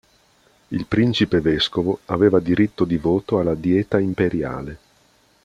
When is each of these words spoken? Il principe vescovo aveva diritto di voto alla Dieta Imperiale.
Il 0.69 0.87
principe 0.87 1.39
vescovo 1.41 1.99
aveva 2.05 2.39
diritto 2.39 2.85
di 2.85 2.97
voto 2.97 3.37
alla 3.37 3.53
Dieta 3.53 3.99
Imperiale. 3.99 4.79